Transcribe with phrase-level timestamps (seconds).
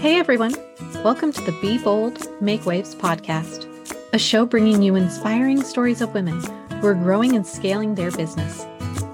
[0.00, 0.54] Hey everyone,
[1.04, 3.66] welcome to the Be Bold, Make Waves podcast,
[4.14, 6.40] a show bringing you inspiring stories of women
[6.80, 8.64] who are growing and scaling their business.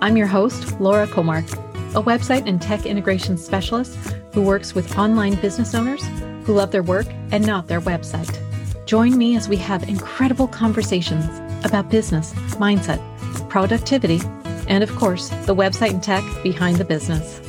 [0.00, 1.52] I'm your host, Laura Kåmark,
[1.96, 3.96] a website and tech integration specialist
[4.32, 6.04] who works with online business owners
[6.44, 8.38] who love their work and not their website.
[8.86, 11.24] Join me as we have incredible conversations
[11.64, 13.00] about business, mindset,
[13.48, 14.20] productivity,
[14.68, 17.40] and of course, the website and tech behind the business.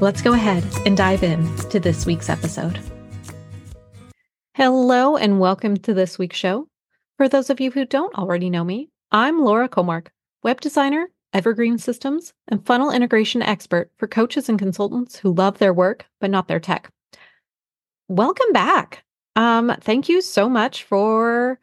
[0.00, 2.80] Let's go ahead and dive in to this week's episode.
[4.54, 6.66] Hello, and welcome to this week's show.
[7.16, 10.08] For those of you who don't already know me, I'm Laura Kåmark,
[10.42, 15.72] web designer, evergreen systems, and funnel integration expert for coaches and consultants who love their
[15.72, 16.90] work but not their tech.
[18.08, 19.04] Welcome back.
[19.36, 21.60] Um, thank you so much for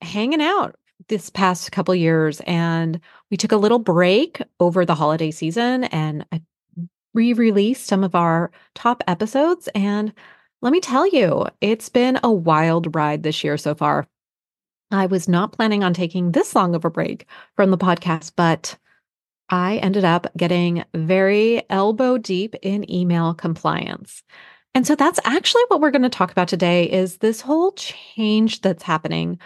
[0.00, 0.74] hanging out
[1.08, 2.98] this past couple years and
[3.30, 6.42] we took a little break over the holiday season and I
[7.14, 10.12] re-released some of our top episodes and
[10.62, 14.06] let me tell you, it's been a wild ride this year so far.
[14.92, 18.76] I was not planning on taking this long of a break from the podcast, but
[19.48, 24.22] I ended up getting very elbow deep in email compliance.
[24.74, 28.60] And so that's actually what we're going to talk about today is this whole change
[28.60, 29.38] that's happening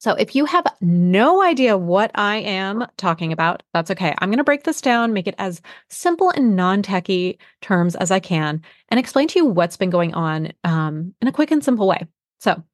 [0.00, 4.14] so if you have no idea what I am talking about, that's okay.
[4.18, 8.10] I'm going to break this down, make it as simple and non techy terms as
[8.10, 11.62] I can, and explain to you what's been going on um, in a quick and
[11.62, 12.06] simple way.
[12.38, 12.64] So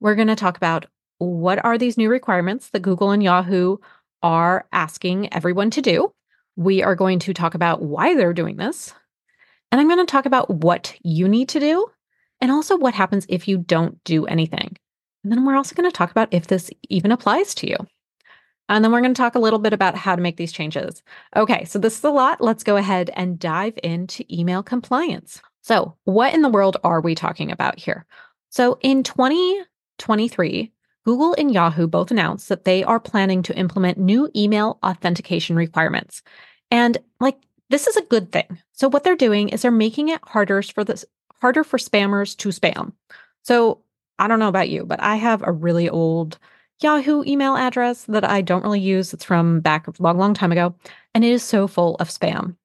[0.00, 0.86] we're going to talk about
[1.18, 3.76] what are these new requirements that Google and Yahoo
[4.24, 6.12] are asking everyone to do.
[6.56, 8.92] We are going to talk about why they're doing this.
[9.70, 11.86] And I'm going to talk about what you need to do
[12.40, 14.76] and also what happens if you don't do anything.
[15.24, 17.76] And then we're also going to talk about if this even applies to you.
[18.68, 21.02] And then we're going to talk a little bit about how to make these changes.
[21.36, 22.40] Okay, so this is a lot.
[22.40, 25.42] Let's go ahead and dive into email compliance.
[25.62, 28.06] So, what in the world are we talking about here?
[28.50, 30.72] So, in 2023,
[31.04, 36.22] Google and Yahoo both announced that they are planning to implement new email authentication requirements.
[36.70, 37.36] And like
[37.70, 38.58] this is a good thing.
[38.72, 41.02] So what they're doing is they're making it harder for the
[41.40, 42.92] harder for spammers to spam.
[43.42, 43.83] So
[44.18, 46.38] I don't know about you, but I have a really old
[46.80, 49.12] Yahoo email address that I don't really use.
[49.14, 50.74] It's from back a long, long time ago,
[51.14, 52.56] and it is so full of spam.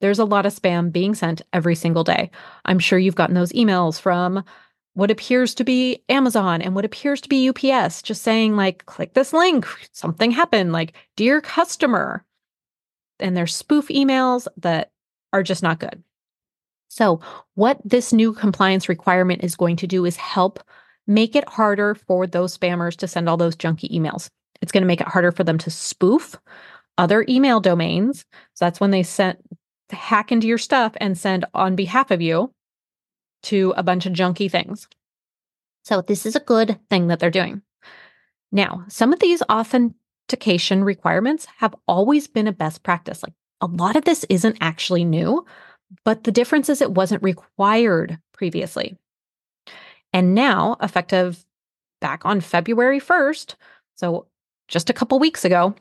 [0.00, 2.30] There's a lot of spam being sent every single day.
[2.64, 4.42] I'm sure you've gotten those emails from
[4.94, 9.14] what appears to be Amazon and what appears to be UPS, just saying, like, click
[9.14, 12.24] this link, something happened, like, dear customer.
[13.18, 14.90] And they're spoof emails that
[15.32, 16.02] are just not good.
[16.92, 17.20] So,
[17.54, 20.62] what this new compliance requirement is going to do is help
[21.06, 24.28] make it harder for those spammers to send all those junky emails.
[24.60, 26.36] It's going to make it harder for them to spoof
[26.98, 28.26] other email domains.
[28.52, 29.38] So that's when they send
[29.88, 32.52] hack into your stuff and send on behalf of you
[33.44, 34.86] to a bunch of junky things.
[35.84, 37.62] So this is a good thing that they're doing.
[38.52, 43.22] Now, some of these authentication requirements have always been a best practice.
[43.22, 43.32] Like
[43.62, 45.46] a lot of this isn't actually new,
[46.04, 48.96] but the difference is it wasn't required previously.
[50.12, 51.44] And now, effective
[52.00, 53.54] back on February 1st,
[53.96, 54.26] so
[54.68, 55.74] just a couple weeks ago,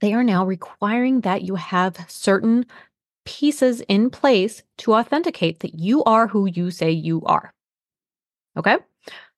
[0.00, 2.66] they are now requiring that you have certain
[3.24, 7.52] pieces in place to authenticate that you are who you say you are.
[8.56, 8.76] Okay.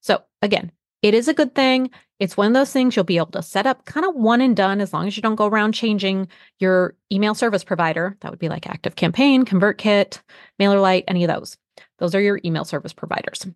[0.00, 0.72] So, again,
[1.06, 1.88] it is a good thing.
[2.18, 4.56] It's one of those things you'll be able to set up kind of one and
[4.56, 6.26] done as long as you don't go around changing
[6.58, 8.16] your email service provider.
[8.20, 10.20] That would be like ActiveCampaign, ConvertKit,
[10.60, 11.56] MailerLite, any of those.
[11.98, 13.46] Those are your email service providers.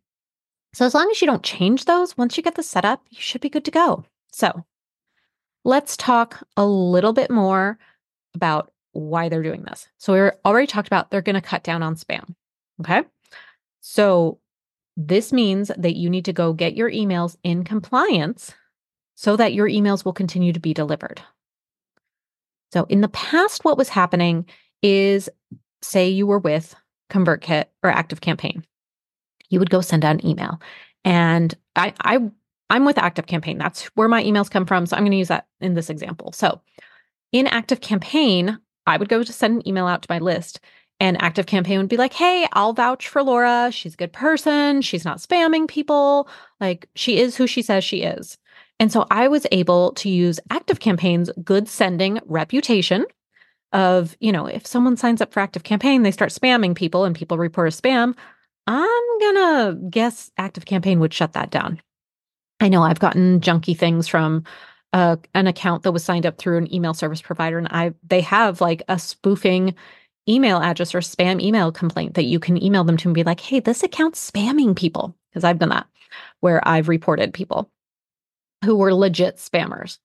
[0.75, 3.41] So as long as you don't change those, once you get the setup, you should
[3.41, 4.05] be good to go.
[4.31, 4.65] So
[5.65, 7.81] let's talk a little bit more
[8.37, 9.89] about why they're doing this.
[9.99, 12.37] So we already talked about they're going to cut down on spam.
[12.81, 13.03] Okay.
[13.81, 14.39] So
[14.97, 18.55] this means that you need to go get your emails in compliance
[19.15, 21.23] so that your emails will continue to be delivered.
[22.73, 24.47] So, in the past, what was happening
[24.83, 25.29] is
[25.83, 26.75] say you were with
[27.11, 28.63] ConvertKit or ActiveCampaign,
[29.49, 30.61] you would go send out an email.
[31.05, 32.31] And I, I,
[32.71, 33.59] I'm with ActiveCampaign.
[33.59, 34.87] That's where my emails come from.
[34.87, 36.33] So, I'm going to use that in this example.
[36.33, 36.61] So,
[37.33, 40.61] in ActiveCampaign, I would go to send an email out to my list
[41.01, 43.71] and active campaign would be like, hey, I'll vouch for Laura.
[43.73, 44.83] She's a good person.
[44.83, 46.29] She's not spamming people.
[46.61, 48.37] Like she is who she says she is.
[48.79, 53.07] And so I was able to use active campaign's good sending reputation
[53.73, 57.17] of, you know, if someone signs up for active campaign they start spamming people and
[57.17, 58.15] people report a spam,
[58.67, 59.01] I'm
[59.41, 61.81] to guess active campaign would shut that down.
[62.61, 64.45] I know I've gotten junky things from
[64.93, 68.21] uh, an account that was signed up through an email service provider and I they
[68.23, 69.75] have like a spoofing
[70.29, 73.41] email address or spam email complaint that you can email them to and be like,
[73.41, 75.15] hey, this account's spamming people.
[75.31, 75.87] Because I've done that
[76.41, 77.71] where I've reported people
[78.65, 79.99] who were legit spammers.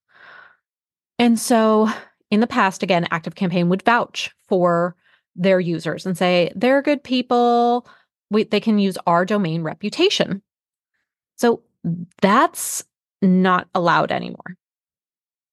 [1.17, 1.89] And so
[2.31, 4.95] in the past, again, Active Campaign would vouch for
[5.35, 7.87] their users and say, they're good people.
[8.29, 10.41] We, they can use our domain reputation.
[11.37, 11.63] So
[12.21, 12.83] that's
[13.21, 14.57] not allowed anymore.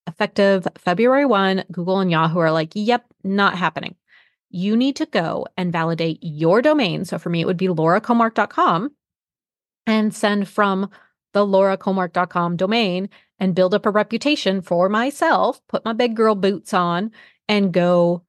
[0.06, 3.94] Effective February 1, Google and Yahoo are like, yep, not happening.
[4.52, 7.04] You need to go and validate your domain.
[7.04, 8.92] So for me, it would be laurakamark.com
[9.86, 10.90] and send from
[11.32, 13.08] the laurakamark.com domain
[13.38, 17.10] and build up a reputation for myself, put my big girl boots on,
[17.48, 18.22] and go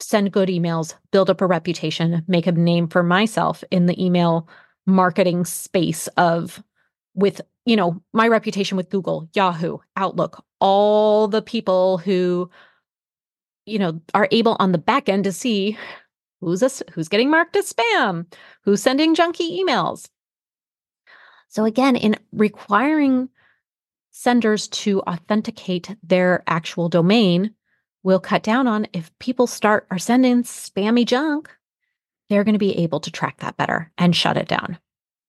[0.00, 4.48] send good emails, build up a reputation, make a name for myself in the email
[4.86, 6.62] marketing space of
[7.14, 12.50] with, you know, my reputation with Google, Yahoo, Outlook, all the people who
[13.66, 15.76] you know are able on the back end to see
[16.40, 18.26] who's a, who's getting marked as spam,
[18.62, 20.08] who's sending junky emails.
[21.48, 23.28] So again, in requiring
[24.10, 27.54] senders to authenticate their actual domain,
[28.06, 31.50] will cut down on if people start are sending spammy junk,
[32.28, 34.78] they're going to be able to track that better and shut it down.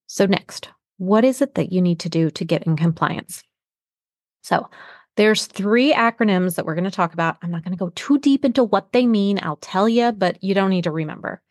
[0.05, 3.43] So next, what is it that you need to do to get in compliance?
[4.43, 4.69] So,
[5.17, 7.37] there's three acronyms that we're going to talk about.
[7.41, 9.39] I'm not going to go too deep into what they mean.
[9.41, 11.41] I'll tell you, but you don't need to remember.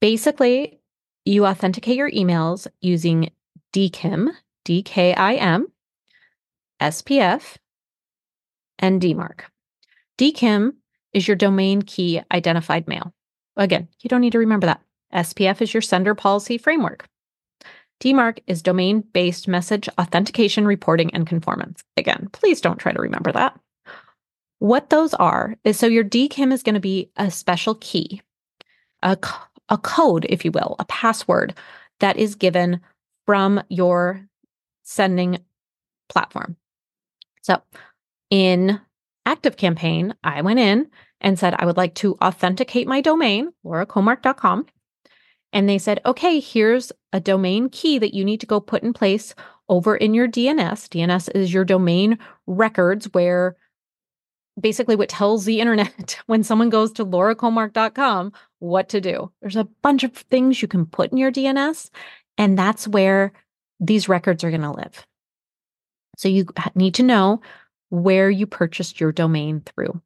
[0.00, 0.80] Basically,
[1.24, 3.30] you authenticate your emails using
[3.72, 4.30] DKIM,
[4.64, 5.64] DKIM,
[6.80, 7.56] SPF,
[8.78, 9.40] and DMARC.
[10.18, 10.72] DKIM
[11.12, 13.12] is your domain key identified mail.
[13.56, 14.80] Again, you don't need to remember that.
[15.12, 17.06] SPF is your sender policy framework.
[18.00, 21.84] DMARC is domain based message authentication, reporting, and conformance.
[21.96, 23.58] Again, please don't try to remember that.
[24.58, 28.22] What those are is so your DKIM is going to be a special key,
[29.02, 29.16] a,
[29.68, 31.54] a code, if you will, a password
[32.00, 32.80] that is given
[33.26, 34.26] from your
[34.82, 35.38] sending
[36.08, 36.56] platform.
[37.42, 37.62] So
[38.30, 38.80] in
[39.26, 40.88] Active Campaign, I went in
[41.20, 44.66] and said, I would like to authenticate my domain, laurakamark.com.
[45.52, 48.92] And they said, okay, here's a domain key that you need to go put in
[48.92, 49.34] place
[49.68, 50.88] over in your DNS.
[50.88, 53.56] DNS is your domain records, where
[54.60, 59.32] basically what tells the internet when someone goes to laurakamark.com what to do.
[59.40, 61.90] There's a bunch of things you can put in your DNS,
[62.38, 63.32] and that's where
[63.80, 65.06] these records are going to live.
[66.16, 67.40] So you need to know
[67.88, 70.00] where you purchased your domain through.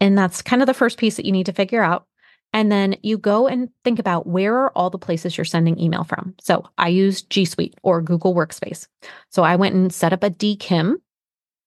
[0.00, 2.06] And that's kind of the first piece that you need to figure out.
[2.52, 6.04] And then you go and think about where are all the places you're sending email
[6.04, 6.34] from.
[6.40, 8.88] So I use G Suite or Google Workspace.
[9.30, 10.94] So I went and set up a DKIM.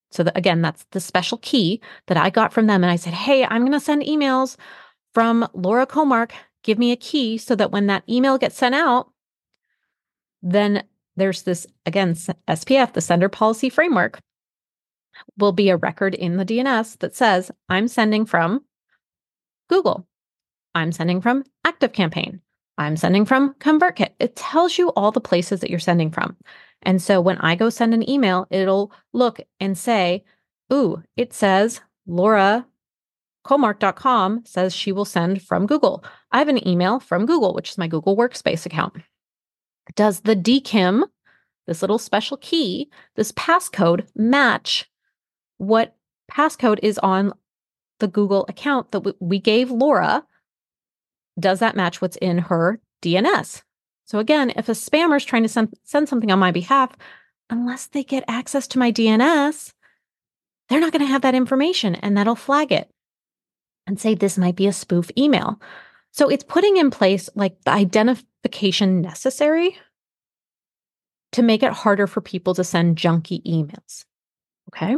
[0.09, 2.83] So that, again, that's the special key that I got from them.
[2.83, 4.57] And I said, hey, I'm going to send emails
[5.13, 6.31] from Laura Kåmark.
[6.63, 9.09] Give me a key so that when that email gets sent out,
[10.41, 10.83] then
[11.15, 14.19] there's this, again, SPF, the sender policy framework,
[15.37, 18.65] will be a record in the DNS that says, I'm sending from
[19.69, 20.07] Google.
[20.75, 22.39] I'm sending from ActiveCampaign.
[22.77, 24.09] I'm sending from ConvertKit.
[24.19, 26.35] It tells you all the places that you're sending from.
[26.81, 30.23] And so when I go send an email, it'll look and say,
[30.73, 32.65] Ooh, it says Laura
[33.45, 36.03] Kamark.com says she will send from Google.
[36.31, 38.93] I have an email from Google, which is my Google Workspace account.
[39.95, 41.03] Does the DKIM,
[41.67, 44.88] this little special key, this passcode match
[45.57, 45.95] what
[46.31, 47.34] passcode is on
[48.00, 50.24] the Google account that we gave Laura?
[51.41, 53.62] Does that match what's in her DNS?
[54.05, 56.95] So again, if a spammer is trying to send, send something on my behalf,
[57.50, 59.74] unless they get access to my DNS,
[60.69, 62.89] they're not going to have that information and that'll flag it
[63.88, 65.62] and say this might be a spoof email.
[66.12, 69.77] So it's putting in place like the identification necessary
[71.31, 74.05] to make it harder for people to send junky emails.
[74.74, 74.98] Okay.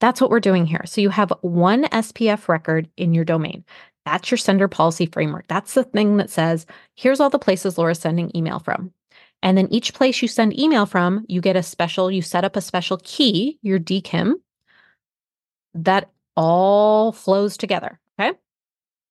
[0.00, 0.82] That's what we're doing here.
[0.84, 3.64] So you have one SPF record in your domain.
[4.06, 5.48] That's your sender policy framework.
[5.48, 8.92] That's the thing that says, here's all the places Laura's sending email from.
[9.42, 12.54] And then each place you send email from, you get a special, you set up
[12.54, 14.34] a special key, your DKIM,
[15.74, 17.98] that all flows together.
[18.18, 18.32] Okay.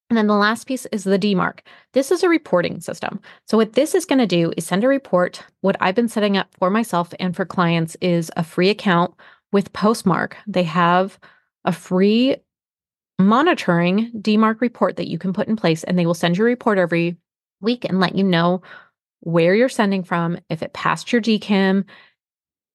[0.10, 1.60] And then the last piece is the DMARC.
[1.92, 3.20] This is a reporting system.
[3.48, 5.44] So, what this is going to do is send a report.
[5.62, 9.14] What I've been setting up for myself and for clients is a free account
[9.52, 10.36] with Postmark.
[10.48, 11.20] They have
[11.66, 12.38] a free
[13.20, 16.46] monitoring DMARC report that you can put in place, and they will send you a
[16.46, 17.18] report every
[17.62, 18.62] week and let you know
[19.22, 21.86] where you're sending from, if it passed your DKIM,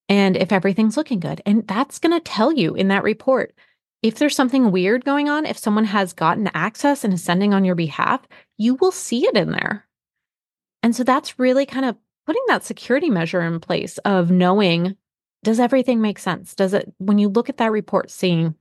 [0.08, 1.40] and if everything's looking good.
[1.46, 3.54] And that's going to tell you in that report
[4.02, 7.64] if there's something weird going on, if someone has gotten access and is sending on
[7.64, 9.86] your behalf, you will see it in there.
[10.82, 14.96] And so that's really kind of putting that security measure in place of knowing
[15.42, 16.54] does everything make sense?
[16.54, 18.54] Does it, when you look at that report, seeing,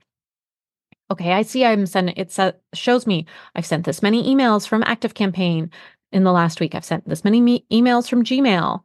[1.10, 2.36] okay, I see I'm sending, it
[2.74, 5.70] shows me I've sent this many emails from Active Campaign
[6.12, 6.74] in the last week.
[6.74, 8.82] I've sent this many me- emails from Gmail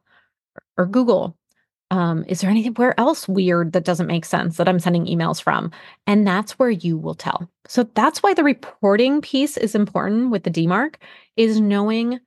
[0.76, 1.36] or Google.
[1.92, 5.40] Um, is there anything where else weird that doesn't make sense that I'm sending emails
[5.40, 5.70] from?
[6.06, 7.48] And that's where you will tell.
[7.68, 10.96] So that's why the reporting piece is important with the DMARC
[11.36, 12.18] is knowing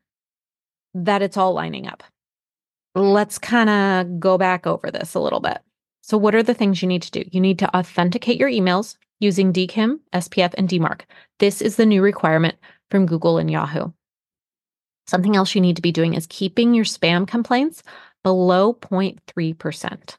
[0.94, 2.04] that it's all lining up.
[2.96, 5.60] Let's kind of go back over this a little bit.
[6.02, 7.24] So, what are the things you need to do?
[7.32, 11.02] You need to authenticate your emails using DKIM, SPF, and DMARC.
[11.40, 12.56] This is the new requirement
[12.90, 13.92] from Google and Yahoo.
[15.08, 17.84] Something else you need to be doing is keeping your spam complaints
[18.24, 20.18] below 0.3%.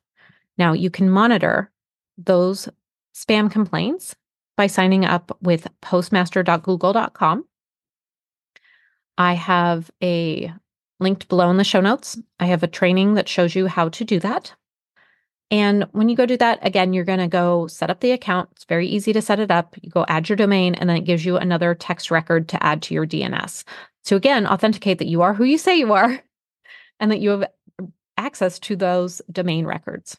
[0.59, 1.71] Now, you can monitor
[2.19, 2.69] those
[3.15, 4.15] spam complaints
[4.57, 7.45] by signing up with postmaster.google.com.
[9.17, 10.53] I have a
[10.99, 12.19] linked below in the show notes.
[12.39, 14.55] I have a training that shows you how to do that.
[15.51, 18.51] And when you go do that, again, you're going to go set up the account.
[18.53, 19.75] It's very easy to set it up.
[19.83, 22.83] You go add your domain, and then it gives you another text record to add
[22.83, 23.65] to your DNS.
[24.05, 26.23] So, again, authenticate that you are who you say you are
[27.01, 27.51] and that you have
[28.17, 30.19] access to those domain records.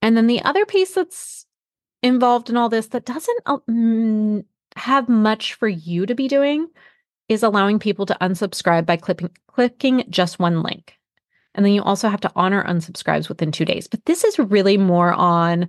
[0.00, 1.46] And then the other piece that's
[2.02, 4.44] involved in all this that doesn't um,
[4.76, 6.68] have much for you to be doing
[7.28, 10.94] is allowing people to unsubscribe by clicking, clicking just one link.
[11.54, 13.86] And then you also have to honor unsubscribes within two days.
[13.86, 15.68] But this is really more on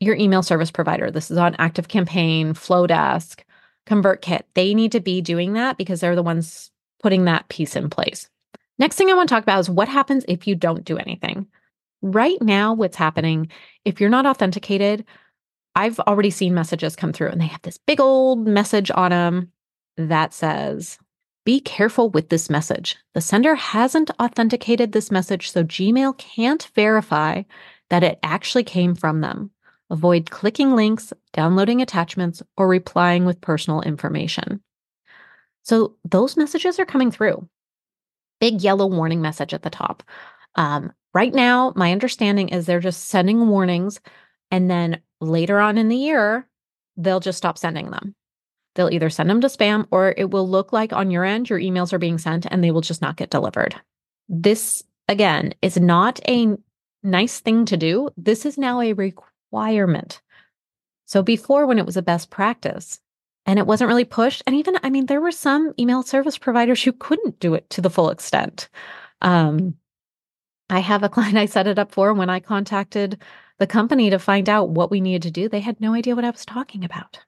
[0.00, 1.10] your email service provider.
[1.10, 3.40] This is on Active Campaign, Flodesk,
[3.86, 4.42] ConvertKit.
[4.54, 6.70] They need to be doing that because they're the ones
[7.02, 8.28] putting that piece in place.
[8.78, 11.46] Next thing I want to talk about is what happens if you don't do anything.
[12.02, 13.48] Right now, what's happening,
[13.84, 15.04] if you're not authenticated,
[15.74, 19.52] I've already seen messages come through and they have this big old message on them
[19.96, 20.98] that says,
[21.44, 22.96] be careful with this message.
[23.12, 27.42] The sender hasn't authenticated this message, so Gmail can't verify
[27.90, 29.50] that it actually came from them.
[29.90, 34.62] Avoid clicking links, downloading attachments, or replying with personal information.
[35.62, 37.46] So those messages are coming through.
[38.40, 40.02] Big yellow warning message at the top.
[40.56, 44.00] Um, right now, my understanding is they're just sending warnings,
[44.50, 46.48] and then later on in the year,
[46.96, 48.14] they'll just stop sending them.
[48.74, 51.60] They'll either send them to spam or it will look like on your end your
[51.60, 53.74] emails are being sent and they will just not get delivered.
[54.28, 56.56] This, again, is not a
[57.02, 58.10] nice thing to do.
[58.16, 60.20] This is now a requirement.
[61.06, 62.98] So before, when it was a best practice
[63.46, 66.82] and it wasn't really pushed, and even, I mean, there were some email service providers
[66.82, 68.68] who couldn't do it to the full extent.
[69.20, 69.76] Um,
[70.70, 73.22] I have a client I set it up for when I contacted
[73.58, 75.48] the company to find out what we needed to do.
[75.48, 77.20] They had no idea what I was talking about.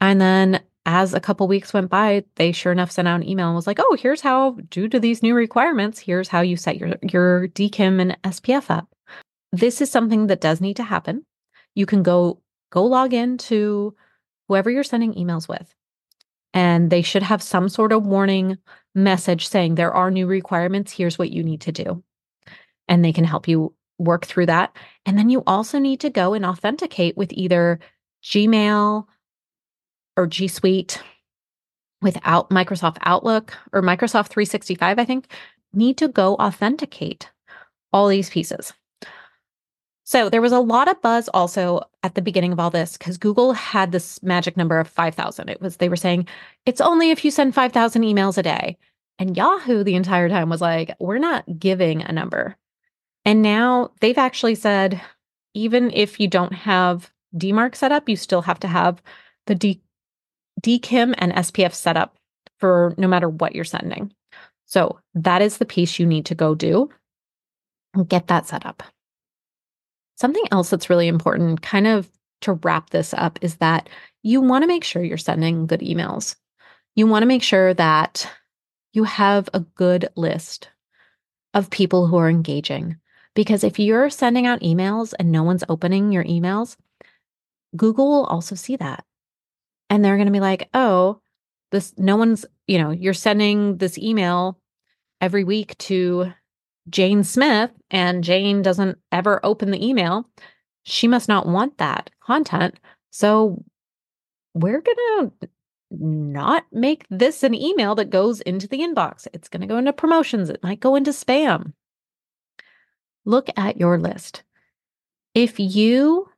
[0.00, 3.46] And then as a couple weeks went by, they sure enough sent out an email
[3.46, 6.78] and was like, "Oh, here's how due to these new requirements, here's how you set
[6.78, 8.88] your your DKIM and SPF up."
[9.52, 11.24] This is something that does need to happen.
[11.74, 13.94] You can go go log into
[14.48, 15.74] whoever you're sending emails with.
[16.54, 18.58] And they should have some sort of warning
[18.94, 22.02] message saying there are new requirements, here's what you need to do.
[22.88, 24.74] And they can help you work through that.
[25.04, 27.80] And then you also need to go and authenticate with either
[28.22, 29.06] Gmail
[30.16, 31.02] or G Suite
[32.02, 35.26] without Microsoft Outlook or Microsoft 365, I think,
[35.72, 37.30] need to go authenticate
[37.92, 38.72] all these pieces.
[40.04, 43.18] So there was a lot of buzz also at the beginning of all this because
[43.18, 45.48] Google had this magic number of 5,000.
[45.48, 46.28] It was, they were saying,
[46.64, 48.78] it's only if you send 5,000 emails a day.
[49.18, 52.56] And Yahoo the entire time was like, we're not giving a number.
[53.24, 55.00] And now they've actually said,
[55.54, 59.02] even if you don't have DMARC set up, you still have to have
[59.46, 59.82] the D-
[60.62, 62.16] DKIM and SPF setup
[62.58, 64.12] for no matter what you're sending.
[64.64, 66.90] So that is the piece you need to go do
[67.94, 68.82] and get that set up.
[70.16, 72.08] Something else that's really important, kind of
[72.42, 73.88] to wrap this up, is that
[74.22, 76.36] you want to make sure you're sending good emails.
[76.94, 78.28] You want to make sure that
[78.92, 80.70] you have a good list
[81.54, 82.96] of people who are engaging.
[83.34, 86.76] Because if you're sending out emails and no one's opening your emails,
[87.76, 89.04] Google will also see that
[89.90, 91.20] and they're going to be like, oh,
[91.72, 94.58] this, no one's, you know, you're sending this email
[95.20, 96.32] every week to
[96.88, 100.28] Jane Smith and Jane doesn't ever open the email.
[100.84, 102.78] She must not want that content.
[103.10, 103.64] So
[104.54, 104.96] we're going
[105.40, 105.48] to
[105.90, 109.26] not make this an email that goes into the inbox.
[109.32, 110.50] It's going to go into promotions.
[110.50, 111.72] It might go into spam.
[113.24, 114.42] Look at your list.
[115.34, 116.28] If you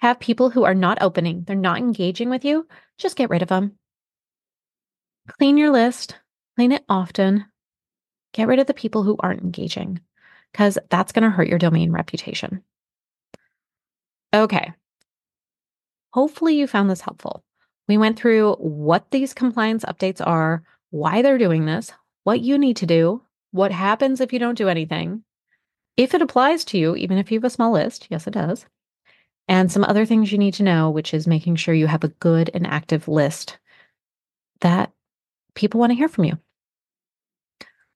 [0.00, 2.66] have people who are not opening, they're not engaging with you,
[2.98, 3.78] just get rid of them.
[5.28, 6.16] Clean your list,
[6.56, 7.44] clean it often.
[8.32, 10.00] Get rid of the people who aren't engaging
[10.52, 12.62] because that's going to hurt your domain reputation.
[14.32, 14.72] Okay.
[16.12, 17.44] Hopefully, you found this helpful.
[17.88, 21.92] We went through what these compliance updates are, why they're doing this,
[22.24, 25.24] what you need to do, what happens if you don't do anything,
[25.96, 28.06] if it applies to you, even if you have a small list.
[28.10, 28.66] Yes, it does.
[29.50, 32.14] And some other things you need to know, which is making sure you have a
[32.20, 33.58] good and active list
[34.60, 34.92] that
[35.56, 36.38] people want to hear from you.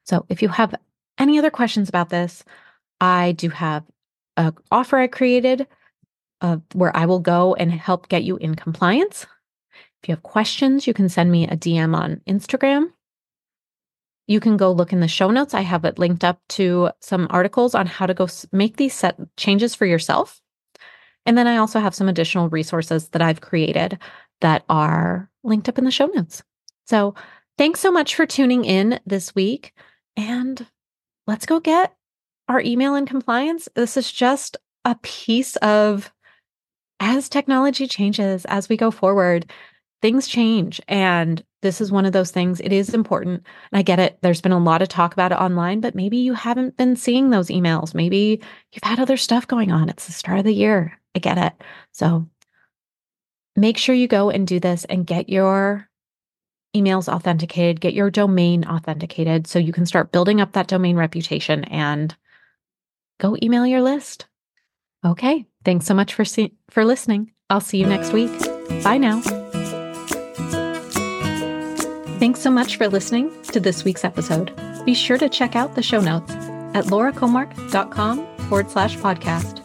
[0.05, 0.75] So if you have
[1.17, 2.45] any other questions about this,
[3.01, 3.85] I do have
[4.37, 5.69] an offer I created
[6.41, 9.25] uh, where I will go and help get you in compliance.
[10.03, 12.91] If you have questions, you can send me a DM on Instagram.
[14.27, 15.55] You can go look in the show notes.
[15.55, 19.17] I have it linked up to some articles on how to go make these set
[19.37, 20.41] changes for yourself.
[21.27, 23.99] And then I also have some additional resources that I've created
[24.41, 26.43] that are linked up in the show notes.
[26.87, 27.15] So
[27.57, 29.73] thanks so much for tuning in this week.
[30.17, 30.67] And
[31.27, 31.95] let's go get
[32.49, 33.69] our email in compliance.
[33.75, 36.13] This is just a piece of
[37.01, 39.51] as technology changes, as we go forward,
[40.03, 40.81] things change.
[40.89, 42.61] And this is one of those things.
[42.61, 43.43] It is important.
[43.73, 44.19] And I get it.
[44.21, 47.31] There's been a lot of talk about it online, but maybe you haven't been seeing
[47.31, 47.95] those emails.
[47.95, 48.41] Maybe
[48.71, 49.89] you've had other stuff going on.
[49.89, 51.01] It's the start of the year.
[51.17, 51.55] I get it.
[51.93, 52.29] So
[53.57, 55.89] make sure you go and do this and get your
[56.77, 61.65] emails authenticated, get your domain authenticated so you can start building up that domain reputation
[61.65, 62.15] and
[63.19, 64.27] go email your list.
[65.05, 67.33] Okay, thanks so much for see- for listening.
[67.49, 68.33] I'll see you next week.
[68.83, 69.34] Bye now.
[72.25, 74.51] Thanks so much for listening to this week's episode.
[74.87, 76.33] Be sure to check out the show notes
[76.73, 79.63] at laurakamark.com forward slash podcast.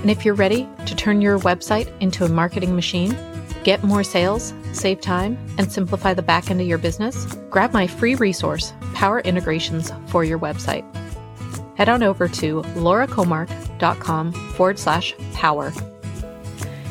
[0.00, 3.16] And if you're ready to turn your website into a marketing machine,
[3.62, 7.86] get more sales, save time, and simplify the back end of your business, grab my
[7.86, 10.84] free resource, Power Integrations for your website.
[11.76, 15.72] Head on over to laurakamark.com forward slash power.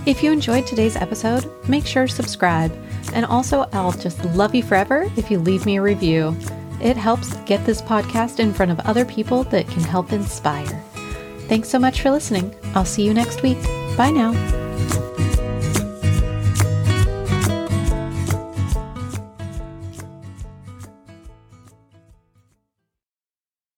[0.06, 2.72] If you enjoyed today's episode, make sure to subscribe.
[3.14, 6.36] And also, I'll just love you forever if you leave me a review.
[6.82, 10.84] It helps get this podcast in front of other people that can help inspire.
[11.48, 12.56] Thanks so much for listening.
[12.76, 13.62] I'll see you next week.
[13.98, 14.34] Bye now.